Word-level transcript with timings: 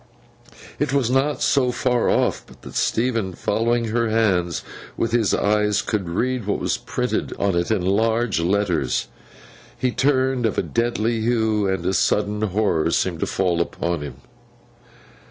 It 0.79 0.93
was 0.93 1.11
not 1.11 1.43
so 1.43 1.71
far 1.71 2.09
off, 2.09 2.43
but 2.47 2.63
that 2.63 2.73
Stephen, 2.73 3.33
following 3.33 3.89
her 3.89 4.09
hands 4.09 4.63
with 4.97 5.11
his 5.11 5.31
eyes, 5.31 5.83
could 5.83 6.09
read 6.09 6.47
what 6.47 6.57
was 6.57 6.75
printed 6.75 7.33
on 7.37 7.53
it 7.55 7.69
in 7.69 7.83
large 7.85 8.39
letters. 8.39 9.09
He 9.77 9.91
turned 9.91 10.47
of 10.47 10.57
a 10.57 10.63
deadly 10.63 11.21
hue, 11.21 11.67
and 11.69 11.85
a 11.85 11.93
sudden 11.93 12.41
horror 12.41 12.89
seemed 12.89 13.19
to 13.19 13.27
fall 13.27 13.61
upon 13.61 14.01
him. 14.01 14.15